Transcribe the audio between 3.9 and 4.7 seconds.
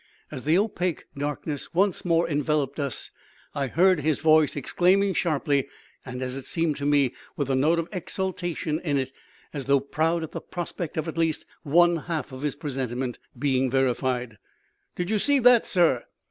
his voice